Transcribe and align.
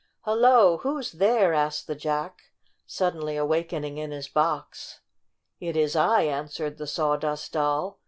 "Hello! 0.21 0.77
who's 0.77 1.11
there?" 1.11 1.53
asked 1.53 1.85
the 1.85 1.93
Jack, 1.93 2.49
suddenly 2.87 3.37
awakening 3.37 3.99
in 3.99 4.09
his 4.09 4.27
box. 4.27 4.99
"It 5.59 5.77
is 5.77 5.95
I," 5.95 6.23
answered 6.23 6.79
the 6.79 6.87
Sawdust 6.87 7.51
Doll. 7.53 7.99